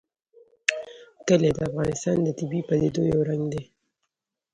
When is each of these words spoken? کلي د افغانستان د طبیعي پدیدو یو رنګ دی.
کلي 1.27 1.49
د 1.55 1.59
افغانستان 1.69 2.17
د 2.23 2.27
طبیعي 2.39 2.63
پدیدو 2.69 3.01
یو 3.13 3.21
رنګ 3.29 3.43
دی. 3.53 3.61